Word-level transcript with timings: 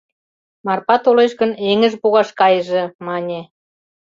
Марпа 0.65 0.95
толеш 1.03 1.31
гын, 1.39 1.51
эҥыж 1.69 1.93
погаш 2.01 2.29
кайыже, 2.39 2.83
мане. 3.05 3.39